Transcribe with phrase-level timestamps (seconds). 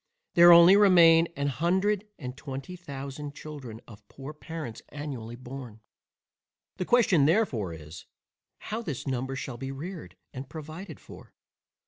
[0.33, 5.79] There only remain a hundred and twenty thousand children of poor parents annually born.
[6.77, 8.07] The question therefore is,
[8.57, 11.35] How this number shall be reared and provided for?